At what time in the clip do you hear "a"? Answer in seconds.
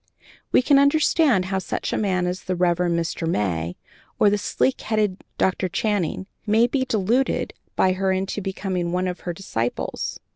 1.93-1.97